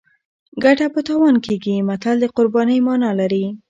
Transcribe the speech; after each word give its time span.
ګټه 0.63 0.87
په 0.93 0.99
تاوان 1.07 1.35
کېږي 1.45 1.75
متل 1.87 2.15
د 2.21 2.25
قربانۍ 2.37 2.79
مانا 2.87 3.11
لري 3.19 3.45